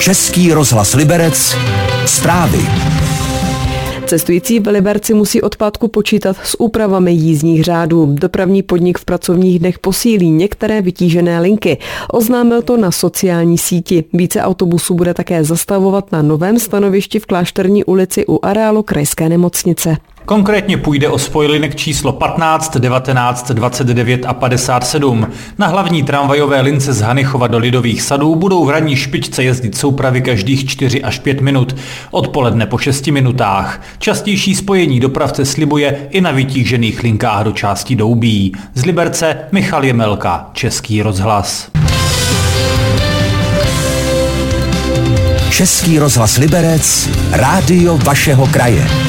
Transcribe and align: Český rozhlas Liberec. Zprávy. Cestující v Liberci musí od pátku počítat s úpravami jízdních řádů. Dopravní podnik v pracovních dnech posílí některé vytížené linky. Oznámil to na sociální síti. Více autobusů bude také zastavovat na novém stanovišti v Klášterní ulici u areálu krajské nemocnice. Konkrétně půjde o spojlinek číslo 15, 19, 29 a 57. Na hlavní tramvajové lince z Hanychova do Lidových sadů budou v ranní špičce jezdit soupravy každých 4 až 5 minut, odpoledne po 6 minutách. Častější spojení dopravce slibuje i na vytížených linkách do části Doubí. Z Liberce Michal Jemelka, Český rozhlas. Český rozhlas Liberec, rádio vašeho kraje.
Český 0.00 0.52
rozhlas 0.52 0.94
Liberec. 0.94 1.56
Zprávy. 2.06 2.58
Cestující 4.06 4.60
v 4.60 4.66
Liberci 4.66 5.14
musí 5.14 5.42
od 5.42 5.56
pátku 5.56 5.88
počítat 5.88 6.36
s 6.44 6.60
úpravami 6.60 7.12
jízdních 7.12 7.64
řádů. 7.64 8.06
Dopravní 8.06 8.62
podnik 8.62 8.98
v 8.98 9.04
pracovních 9.04 9.58
dnech 9.58 9.78
posílí 9.78 10.30
některé 10.30 10.82
vytížené 10.82 11.40
linky. 11.40 11.78
Oznámil 12.10 12.62
to 12.62 12.76
na 12.76 12.90
sociální 12.90 13.58
síti. 13.58 14.04
Více 14.12 14.42
autobusů 14.42 14.94
bude 14.94 15.14
také 15.14 15.44
zastavovat 15.44 16.12
na 16.12 16.22
novém 16.22 16.58
stanovišti 16.58 17.18
v 17.18 17.26
Klášterní 17.26 17.84
ulici 17.84 18.26
u 18.26 18.38
areálu 18.42 18.82
krajské 18.82 19.28
nemocnice. 19.28 19.96
Konkrétně 20.28 20.76
půjde 20.76 21.08
o 21.08 21.18
spojlinek 21.18 21.76
číslo 21.76 22.12
15, 22.12 22.76
19, 22.76 23.50
29 23.50 24.26
a 24.26 24.34
57. 24.34 25.26
Na 25.58 25.66
hlavní 25.66 26.02
tramvajové 26.02 26.60
lince 26.60 26.92
z 26.92 27.00
Hanychova 27.00 27.46
do 27.46 27.58
Lidových 27.58 28.02
sadů 28.02 28.34
budou 28.34 28.64
v 28.64 28.70
ranní 28.70 28.96
špičce 28.96 29.44
jezdit 29.44 29.78
soupravy 29.78 30.20
každých 30.20 30.68
4 30.68 31.02
až 31.02 31.18
5 31.18 31.40
minut, 31.40 31.76
odpoledne 32.10 32.66
po 32.66 32.78
6 32.78 33.06
minutách. 33.06 33.82
Častější 33.98 34.54
spojení 34.54 35.00
dopravce 35.00 35.44
slibuje 35.44 35.98
i 36.10 36.20
na 36.20 36.30
vytížených 36.30 37.02
linkách 37.02 37.44
do 37.44 37.52
části 37.52 37.96
Doubí. 37.96 38.52
Z 38.74 38.84
Liberce 38.84 39.36
Michal 39.52 39.84
Jemelka, 39.84 40.50
Český 40.52 41.02
rozhlas. 41.02 41.70
Český 45.50 45.98
rozhlas 45.98 46.36
Liberec, 46.36 47.08
rádio 47.32 47.98
vašeho 47.98 48.46
kraje. 48.46 49.07